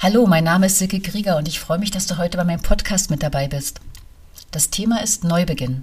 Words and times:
Hallo, 0.00 0.28
mein 0.28 0.44
Name 0.44 0.66
ist 0.66 0.78
Silke 0.78 1.00
Grieger 1.00 1.36
und 1.38 1.48
ich 1.48 1.58
freue 1.58 1.80
mich, 1.80 1.90
dass 1.90 2.06
du 2.06 2.18
heute 2.18 2.36
bei 2.38 2.44
meinem 2.44 2.62
Podcast 2.62 3.10
mit 3.10 3.20
dabei 3.20 3.48
bist. 3.48 3.80
Das 4.52 4.70
Thema 4.70 5.02
ist 5.02 5.24
Neubeginn. 5.24 5.82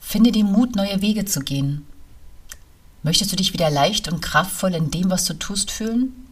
Finde 0.00 0.32
den 0.32 0.46
Mut, 0.46 0.74
neue 0.74 1.02
Wege 1.02 1.26
zu 1.26 1.40
gehen. 1.40 1.86
Möchtest 3.02 3.32
du 3.32 3.36
dich 3.36 3.52
wieder 3.52 3.68
leicht 3.68 4.10
und 4.10 4.22
kraftvoll 4.22 4.74
in 4.74 4.90
dem, 4.90 5.10
was 5.10 5.26
du 5.26 5.34
tust, 5.34 5.70
fühlen? 5.70 6.26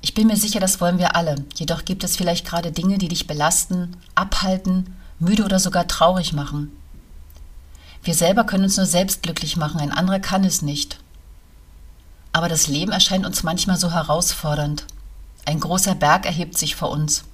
Ich 0.00 0.14
bin 0.14 0.26
mir 0.26 0.38
sicher, 0.38 0.58
das 0.58 0.80
wollen 0.80 0.98
wir 0.98 1.14
alle. 1.14 1.44
Jedoch 1.54 1.84
gibt 1.84 2.02
es 2.02 2.16
vielleicht 2.16 2.46
gerade 2.46 2.72
Dinge, 2.72 2.96
die 2.96 3.08
dich 3.08 3.26
belasten, 3.26 3.98
abhalten, 4.14 4.96
müde 5.18 5.44
oder 5.44 5.58
sogar 5.58 5.86
traurig 5.86 6.32
machen. 6.32 6.74
Wir 8.02 8.14
selber 8.14 8.44
können 8.44 8.64
uns 8.64 8.78
nur 8.78 8.86
selbst 8.86 9.22
glücklich 9.22 9.58
machen, 9.58 9.82
ein 9.82 9.92
anderer 9.92 10.20
kann 10.20 10.44
es 10.44 10.62
nicht. 10.62 10.98
Aber 12.32 12.48
das 12.48 12.68
Leben 12.68 12.92
erscheint 12.92 13.26
uns 13.26 13.42
manchmal 13.42 13.76
so 13.76 13.92
herausfordernd. 13.92 14.86
Ein 15.44 15.60
großer 15.60 15.94
Berg 15.94 16.26
erhebt 16.26 16.56
sich 16.56 16.76
vor 16.76 16.90
uns. 16.90 17.24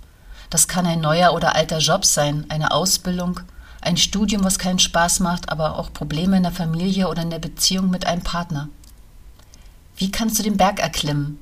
Das 0.51 0.67
kann 0.67 0.87
ein 0.87 1.01
neuer 1.01 1.33
oder 1.33 1.55
alter 1.55 1.79
Job 1.79 2.05
sein, 2.05 2.47
eine 2.49 2.73
Ausbildung, 2.73 3.41
ein 3.81 3.97
Studium, 3.97 4.45
was 4.45 4.59
keinen 4.59 4.79
Spaß 4.79 5.21
macht, 5.21 5.49
aber 5.51 5.79
auch 5.79 5.93
Probleme 5.93 6.37
in 6.37 6.43
der 6.43 6.53
Familie 6.53 7.09
oder 7.09 7.23
in 7.23 7.31
der 7.31 7.39
Beziehung 7.39 7.89
mit 7.89 8.07
einem 8.07 8.23
Partner. 8.23 8.69
Wie 9.97 10.11
kannst 10.11 10.39
du 10.39 10.43
den 10.43 10.57
Berg 10.57 10.81
erklimmen? 10.81 11.39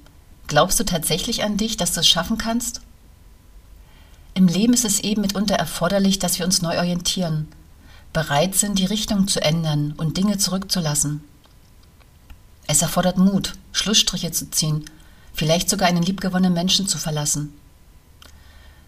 Glaubst 0.46 0.78
du 0.78 0.84
tatsächlich 0.84 1.42
an 1.42 1.56
dich, 1.56 1.76
dass 1.76 1.92
du 1.92 2.00
es 2.00 2.08
schaffen 2.08 2.38
kannst? 2.38 2.80
Im 4.34 4.46
Leben 4.46 4.72
ist 4.72 4.84
es 4.84 5.00
eben 5.00 5.22
mitunter 5.22 5.56
erforderlich, 5.56 6.18
dass 6.18 6.38
wir 6.38 6.46
uns 6.46 6.62
neu 6.62 6.78
orientieren, 6.78 7.48
bereit 8.12 8.54
sind, 8.54 8.78
die 8.78 8.84
Richtung 8.84 9.26
zu 9.26 9.42
ändern 9.42 9.94
und 9.96 10.16
Dinge 10.16 10.38
zurückzulassen. 10.38 11.24
Es 12.66 12.82
erfordert 12.82 13.18
Mut, 13.18 13.54
Schlussstriche 13.72 14.30
zu 14.30 14.50
ziehen, 14.50 14.84
vielleicht 15.38 15.70
sogar 15.70 15.88
einen 15.88 16.02
liebgewonnenen 16.02 16.52
Menschen 16.52 16.88
zu 16.88 16.98
verlassen. 16.98 17.52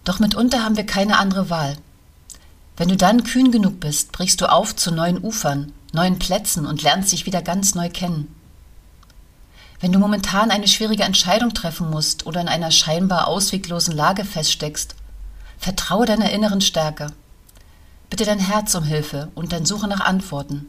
Doch 0.05 0.19
mitunter 0.19 0.65
haben 0.65 0.77
wir 0.77 0.85
keine 0.85 1.19
andere 1.19 1.49
Wahl. 1.49 1.77
Wenn 2.77 2.89
du 2.89 2.97
dann 2.97 3.25
kühn 3.25 3.53
genug 3.53 3.79
bist, 3.79 4.11
brichst 4.11 4.41
du 4.41 4.51
auf 4.51 4.75
zu 4.75 4.91
neuen 4.91 5.23
Ufern, 5.23 5.73
neuen 5.93 6.19
Plätzen 6.19 6.67
und 6.67 6.83
lernst 6.83 7.13
dich 7.13 7.27
wieder 7.27 7.43
ganz 7.43 7.75
neu 7.75 7.89
kennen. 7.89 8.35
Wenn 9.81 9.93
du 9.93 9.99
momentan 9.99 10.51
eine 10.51 10.67
schwierige 10.67 11.05
Entscheidung 11.05 11.55
treffen 11.55 11.89
musst 11.89 12.27
oder 12.27 12.41
in 12.41 12.49
einer 12.49 12.71
scheinbar 12.71 13.29
ausweglosen 13.29 13.95
Lage 13.95 14.25
feststeckst, 14.25 14.95
vertraue 15.59 16.07
deiner 16.07 16.31
inneren 16.31 16.61
Stärke. 16.61 17.13
Bitte 18.09 18.25
dein 18.25 18.41
Herz 18.41 18.75
um 18.75 18.83
Hilfe 18.83 19.29
und 19.35 19.53
dann 19.53 19.67
suche 19.67 19.87
nach 19.87 20.01
Antworten. 20.01 20.67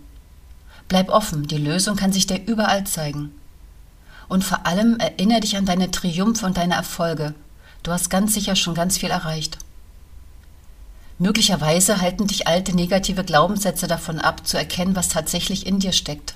Bleib 0.88 1.10
offen, 1.10 1.48
die 1.48 1.58
Lösung 1.58 1.96
kann 1.96 2.14
sich 2.14 2.28
dir 2.28 2.46
überall 2.46 2.86
zeigen. 2.86 3.32
Und 4.32 4.46
vor 4.46 4.66
allem 4.66 4.98
erinnere 4.98 5.42
dich 5.42 5.58
an 5.58 5.66
deine 5.66 5.92
Triumphe 5.92 6.46
und 6.46 6.56
deine 6.56 6.76
Erfolge. 6.76 7.34
Du 7.84 7.92
hast 7.92 8.10
ganz 8.10 8.34
sicher 8.34 8.56
schon 8.56 8.74
ganz 8.74 8.98
viel 8.98 9.10
erreicht. 9.10 9.58
Möglicherweise 11.20 12.00
halten 12.00 12.28
dich 12.28 12.48
alte 12.48 12.74
negative 12.74 13.26
Glaubenssätze 13.26 13.88
davon 13.88 14.20
ab, 14.20 14.48
zu 14.48 14.56
erkennen, 14.56 14.96
was 14.96 15.10
tatsächlich 15.10 15.68
in 15.68 15.80
dir 15.80 15.92
steckt. 15.92 16.36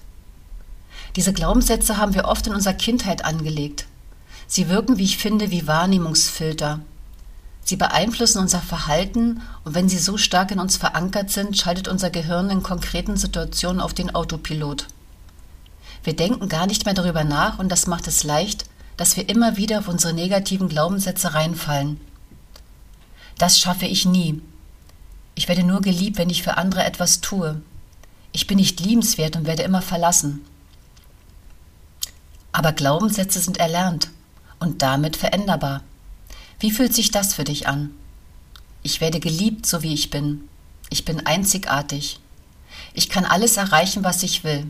Diese 1.15 1.31
Glaubenssätze 1.31 1.95
haben 1.95 2.13
wir 2.13 2.25
oft 2.25 2.45
in 2.47 2.53
unserer 2.53 2.73
Kindheit 2.73 3.23
angelegt. 3.23 3.85
Sie 4.45 4.67
wirken, 4.67 4.97
wie 4.97 5.05
ich 5.05 5.17
finde, 5.17 5.49
wie 5.49 5.65
Wahrnehmungsfilter. 5.65 6.81
Sie 7.63 7.77
beeinflussen 7.77 8.39
unser 8.39 8.59
Verhalten 8.59 9.41
und 9.63 9.73
wenn 9.73 9.87
sie 9.87 9.99
so 9.99 10.17
stark 10.17 10.51
in 10.51 10.59
uns 10.59 10.75
verankert 10.75 11.31
sind, 11.31 11.57
schaltet 11.57 11.87
unser 11.87 12.09
Gehirn 12.09 12.49
in 12.49 12.61
konkreten 12.61 13.15
Situationen 13.15 13.79
auf 13.79 13.93
den 13.93 14.13
Autopilot. 14.13 14.87
Wir 16.05 16.15
denken 16.15 16.47
gar 16.49 16.67
nicht 16.67 16.85
mehr 16.85 16.93
darüber 16.93 17.23
nach 17.23 17.57
und 17.57 17.69
das 17.69 17.87
macht 17.87 18.07
es 18.07 18.23
leicht, 18.23 18.65
dass 18.95 19.17
wir 19.17 19.27
immer 19.27 19.57
wieder 19.57 19.79
auf 19.79 19.87
unsere 19.87 20.13
negativen 20.13 20.69
Glaubenssätze 20.69 21.33
reinfallen. 21.33 21.99
Das 23.39 23.59
schaffe 23.59 23.87
ich 23.87 24.05
nie. 24.05 24.39
Ich 25.33 25.47
werde 25.47 25.63
nur 25.63 25.81
geliebt, 25.81 26.19
wenn 26.19 26.29
ich 26.29 26.43
für 26.43 26.57
andere 26.57 26.83
etwas 26.83 27.21
tue. 27.21 27.59
Ich 28.33 28.45
bin 28.45 28.57
nicht 28.57 28.79
liebenswert 28.79 29.35
und 29.35 29.47
werde 29.47 29.63
immer 29.63 29.81
verlassen. 29.81 30.45
Aber 32.51 32.71
Glaubenssätze 32.71 33.39
sind 33.39 33.57
erlernt 33.57 34.11
und 34.59 34.83
damit 34.83 35.17
veränderbar. 35.17 35.81
Wie 36.59 36.69
fühlt 36.69 36.93
sich 36.93 37.09
das 37.09 37.33
für 37.33 37.45
dich 37.45 37.67
an? 37.67 37.89
Ich 38.83 39.01
werde 39.01 39.19
geliebt, 39.19 39.65
so 39.65 39.81
wie 39.81 39.93
ich 39.95 40.11
bin. 40.11 40.47
Ich 40.91 41.03
bin 41.03 41.25
einzigartig. 41.25 42.19
Ich 42.93 43.09
kann 43.09 43.25
alles 43.25 43.57
erreichen, 43.57 44.03
was 44.03 44.21
ich 44.21 44.43
will. 44.43 44.67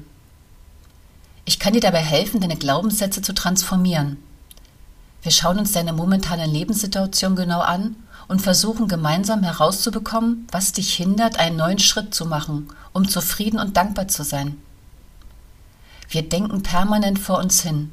Ich 1.46 1.60
kann 1.60 1.74
dir 1.74 1.80
dabei 1.80 2.02
helfen, 2.02 2.42
deine 2.42 2.58
Glaubenssätze 2.58 3.22
zu 3.22 3.34
transformieren. 3.34 4.18
Wir 5.22 5.32
schauen 5.32 5.60
uns 5.60 5.72
deine 5.72 5.94
momentane 5.94 6.48
Lebenssituation 6.48 7.36
genau 7.36 7.62
an 7.62 7.96
und 8.28 8.42
versuchen 8.42 8.88
gemeinsam 8.88 9.44
herauszubekommen, 9.44 10.48
was 10.52 10.72
dich 10.72 10.94
hindert, 10.96 11.40
einen 11.40 11.56
neuen 11.56 11.80
Schritt 11.80 12.14
zu 12.16 12.26
machen, 12.26 12.68
um 12.94 13.08
zufrieden 13.08 13.60
und 13.60 13.78
dankbar 13.78 14.08
zu 14.08 14.24
sein. 14.24 14.58
Wir 16.10 16.28
denken 16.28 16.64
permanent 16.64 17.20
vor 17.20 17.40
uns 17.40 17.62
hin. 17.62 17.92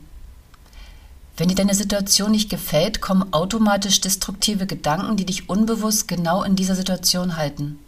Wenn 1.36 1.48
dir 1.48 1.54
deine 1.54 1.74
Situation 1.74 2.30
nicht 2.30 2.50
gefällt, 2.50 3.00
kommen 3.00 3.32
automatisch 3.32 4.00
destruktive 4.00 4.66
Gedanken, 4.66 5.16
die 5.16 5.26
dich 5.26 5.48
unbewusst 5.48 6.08
genau 6.08 6.42
in 6.42 6.56
dieser 6.56 6.74
Situation 6.74 7.36
halten. 7.36 7.78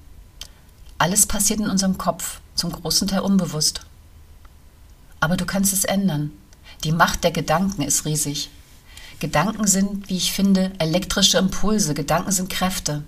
Alles 0.98 1.26
passiert 1.26 1.60
in 1.60 1.68
unserem 1.68 1.98
Kopf, 1.98 2.40
zum 2.54 2.72
großen 2.72 3.08
Teil 3.08 3.20
unbewusst. 3.20 3.82
Aber 5.24 5.38
du 5.38 5.46
kannst 5.46 5.72
es 5.72 5.86
ändern. 5.86 6.32
Die 6.84 6.92
Macht 6.92 7.24
der 7.24 7.30
Gedanken 7.30 7.80
ist 7.80 8.04
riesig. 8.04 8.50
Gedanken 9.20 9.66
sind, 9.66 10.10
wie 10.10 10.18
ich 10.18 10.32
finde, 10.32 10.70
elektrische 10.78 11.38
Impulse, 11.38 11.94
Gedanken 11.94 12.30
sind 12.30 12.50
Kräfte. 12.50 13.04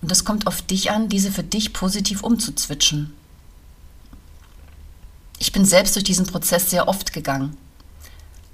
Und 0.00 0.12
es 0.12 0.24
kommt 0.24 0.46
auf 0.46 0.62
dich 0.62 0.92
an, 0.92 1.08
diese 1.08 1.32
für 1.32 1.42
dich 1.42 1.72
positiv 1.72 2.22
umzuzwitschen. 2.22 3.12
Ich 5.40 5.50
bin 5.50 5.64
selbst 5.64 5.96
durch 5.96 6.04
diesen 6.04 6.26
Prozess 6.26 6.70
sehr 6.70 6.86
oft 6.86 7.12
gegangen. 7.12 7.56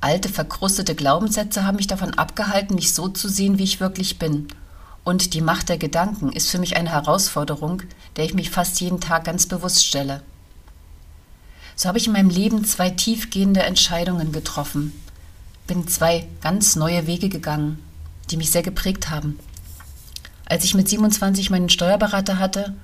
Alte, 0.01 0.31
verkrustete 0.31 0.95
Glaubenssätze 0.95 1.67
haben 1.67 1.77
mich 1.77 1.89
davon 1.89 2.15
abgehalten, 2.15 2.75
mich 2.75 2.95
so 2.95 3.09
zu 3.09 3.29
sehen, 3.29 3.59
wie 3.59 3.65
ich 3.65 3.81
wirklich 3.81 4.19
bin. 4.19 4.49
Und 5.05 5.35
die 5.35 5.43
Macht 5.43 5.69
der 5.69 5.77
Gedanken 5.77 6.33
ist 6.33 6.49
für 6.49 6.59
mich 6.59 6.79
eine 6.79 6.93
Herausforderung, 6.93 7.83
der 8.17 8.25
ich 8.25 8.33
mich 8.33 8.49
fast 8.49 8.81
jeden 8.81 9.01
Tag 9.03 9.25
ganz 9.25 9.45
bewusst 9.45 9.85
stelle. 9.85 10.23
So 11.77 11.89
habe 11.89 11.99
ich 11.99 12.07
in 12.07 12.13
meinem 12.13 12.31
Leben 12.31 12.65
zwei 12.65 12.91
tiefgehende 12.91 13.63
Entscheidungen 13.63 14.33
getroffen, 14.33 14.93
bin 15.67 15.89
zwei 15.89 16.27
ganz 16.41 16.77
neue 16.77 17.07
Wege 17.07 17.29
gegangen, 17.29 17.79
die 18.31 18.37
mich 18.37 18.51
sehr 18.51 18.63
geprägt 18.63 19.11
haben. 19.11 19.39
Als 20.47 20.65
ich 20.65 20.75
mit 20.75 20.89
27 20.89 21.51
meinen 21.51 21.69
Steuerberater 21.69 22.39
hatte, 22.39 22.75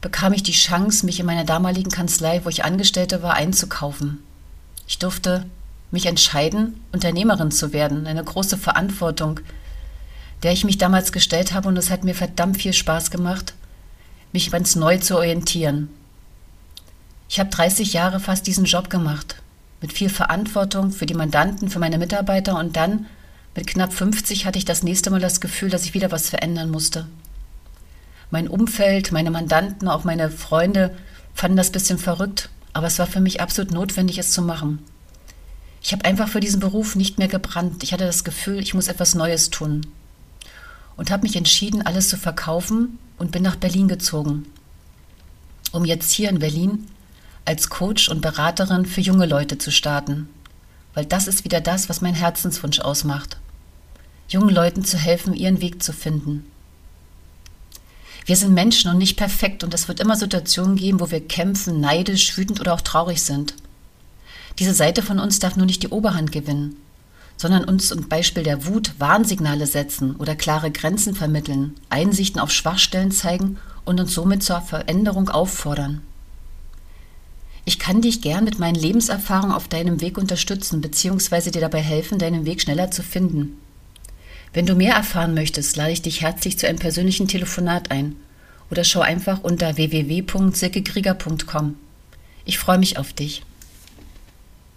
bekam 0.00 0.32
ich 0.32 0.42
die 0.42 0.52
Chance, 0.52 1.04
mich 1.06 1.20
in 1.20 1.26
meiner 1.26 1.44
damaligen 1.44 1.90
Kanzlei, 1.90 2.44
wo 2.44 2.48
ich 2.48 2.64
Angestellte 2.64 3.22
war, 3.22 3.34
einzukaufen. 3.34 4.18
Ich 4.86 4.98
durfte 4.98 5.44
mich 5.90 6.06
entscheiden, 6.06 6.80
Unternehmerin 6.92 7.50
zu 7.50 7.72
werden, 7.72 8.06
eine 8.06 8.24
große 8.24 8.58
Verantwortung, 8.58 9.40
der 10.42 10.52
ich 10.52 10.64
mich 10.64 10.78
damals 10.78 11.12
gestellt 11.12 11.52
habe 11.52 11.68
und 11.68 11.76
es 11.76 11.90
hat 11.90 12.04
mir 12.04 12.14
verdammt 12.14 12.58
viel 12.58 12.72
Spaß 12.72 13.10
gemacht, 13.10 13.54
mich 14.32 14.50
ganz 14.50 14.76
neu 14.76 14.98
zu 14.98 15.16
orientieren. 15.16 15.88
Ich 17.38 17.40
habe 17.40 17.50
30 17.50 17.92
Jahre 17.92 18.18
fast 18.18 18.48
diesen 18.48 18.64
Job 18.64 18.90
gemacht, 18.90 19.36
mit 19.80 19.92
viel 19.92 20.08
Verantwortung 20.08 20.90
für 20.90 21.06
die 21.06 21.14
Mandanten, 21.14 21.70
für 21.70 21.78
meine 21.78 21.96
Mitarbeiter 21.96 22.58
und 22.58 22.74
dann 22.74 23.06
mit 23.54 23.68
knapp 23.68 23.92
50 23.92 24.44
hatte 24.44 24.58
ich 24.58 24.64
das 24.64 24.82
nächste 24.82 25.10
Mal 25.10 25.20
das 25.20 25.40
Gefühl, 25.40 25.70
dass 25.70 25.84
ich 25.84 25.94
wieder 25.94 26.10
was 26.10 26.30
verändern 26.30 26.68
musste 26.68 27.06
mein 28.30 28.48
Umfeld, 28.48 29.12
meine 29.12 29.30
Mandanten, 29.30 29.86
auch 29.86 30.02
meine 30.02 30.30
Freunde 30.30 30.96
fanden 31.32 31.56
das 31.56 31.68
ein 31.68 31.74
bisschen 31.74 31.98
verrückt, 32.00 32.50
aber 32.72 32.88
es 32.88 32.98
war 32.98 33.06
für 33.06 33.20
mich 33.20 33.40
absolut 33.40 33.70
notwendig, 33.70 34.18
es 34.18 34.32
zu 34.32 34.42
machen. 34.42 34.80
Ich 35.80 35.92
habe 35.92 36.04
einfach 36.06 36.26
für 36.26 36.40
diesen 36.40 36.58
Beruf 36.58 36.96
nicht 36.96 37.18
mehr 37.18 37.28
gebrannt. 37.28 37.84
Ich 37.84 37.92
hatte 37.92 38.04
das 38.04 38.24
Gefühl, 38.24 38.58
ich 38.58 38.74
muss 38.74 38.88
etwas 38.88 39.14
Neues 39.14 39.50
tun. 39.50 39.86
Und 40.96 41.12
habe 41.12 41.22
mich 41.22 41.36
entschieden, 41.36 41.86
alles 41.86 42.08
zu 42.08 42.16
verkaufen 42.16 42.98
und 43.16 43.30
bin 43.30 43.44
nach 43.44 43.54
Berlin 43.54 43.86
gezogen, 43.86 44.46
um 45.70 45.84
jetzt 45.84 46.10
hier 46.10 46.28
in 46.30 46.40
Berlin 46.40 46.88
als 47.48 47.70
Coach 47.70 48.10
und 48.10 48.20
Beraterin 48.20 48.84
für 48.84 49.00
junge 49.00 49.24
Leute 49.24 49.56
zu 49.56 49.72
starten. 49.72 50.28
Weil 50.92 51.06
das 51.06 51.26
ist 51.26 51.44
wieder 51.44 51.62
das, 51.62 51.88
was 51.88 52.02
mein 52.02 52.12
Herzenswunsch 52.12 52.80
ausmacht. 52.80 53.38
Jungen 54.28 54.54
Leuten 54.54 54.84
zu 54.84 54.98
helfen, 54.98 55.32
ihren 55.32 55.62
Weg 55.62 55.82
zu 55.82 55.94
finden. 55.94 56.44
Wir 58.26 58.36
sind 58.36 58.52
Menschen 58.52 58.90
und 58.90 58.98
nicht 58.98 59.16
perfekt 59.16 59.64
und 59.64 59.72
es 59.72 59.88
wird 59.88 60.00
immer 60.00 60.14
Situationen 60.14 60.76
geben, 60.76 61.00
wo 61.00 61.10
wir 61.10 61.26
kämpfen, 61.26 61.80
neidisch, 61.80 62.36
wütend 62.36 62.60
oder 62.60 62.74
auch 62.74 62.82
traurig 62.82 63.22
sind. 63.22 63.54
Diese 64.58 64.74
Seite 64.74 65.00
von 65.00 65.18
uns 65.18 65.38
darf 65.38 65.56
nur 65.56 65.64
nicht 65.64 65.82
die 65.82 65.88
Oberhand 65.88 66.30
gewinnen, 66.32 66.76
sondern 67.38 67.64
uns 67.64 67.88
zum 67.88 68.10
Beispiel 68.10 68.42
der 68.42 68.66
Wut 68.66 68.92
Warnsignale 68.98 69.66
setzen 69.66 70.16
oder 70.16 70.36
klare 70.36 70.70
Grenzen 70.70 71.14
vermitteln, 71.14 71.76
Einsichten 71.88 72.42
auf 72.42 72.50
Schwachstellen 72.50 73.10
zeigen 73.10 73.56
und 73.86 73.98
uns 73.98 74.12
somit 74.12 74.42
zur 74.42 74.60
Veränderung 74.60 75.30
auffordern. 75.30 76.02
Ich 77.68 77.78
kann 77.78 78.00
dich 78.00 78.22
gern 78.22 78.44
mit 78.44 78.58
meinen 78.58 78.76
Lebenserfahrungen 78.76 79.54
auf 79.54 79.68
deinem 79.68 80.00
Weg 80.00 80.16
unterstützen 80.16 80.80
bzw. 80.80 81.50
dir 81.50 81.60
dabei 81.60 81.82
helfen, 81.82 82.18
deinen 82.18 82.46
Weg 82.46 82.62
schneller 82.62 82.90
zu 82.90 83.02
finden. 83.02 83.58
Wenn 84.54 84.64
du 84.64 84.74
mehr 84.74 84.94
erfahren 84.94 85.34
möchtest, 85.34 85.76
lade 85.76 85.92
ich 85.92 86.00
dich 86.00 86.22
herzlich 86.22 86.58
zu 86.58 86.66
einem 86.66 86.78
persönlichen 86.78 87.28
Telefonat 87.28 87.90
ein 87.90 88.16
oder 88.70 88.84
schau 88.84 89.00
einfach 89.00 89.42
unter 89.42 89.76
www.silkekrieger.com. 89.76 91.76
Ich 92.46 92.58
freue 92.58 92.78
mich 92.78 92.96
auf 92.96 93.12
dich. 93.12 93.42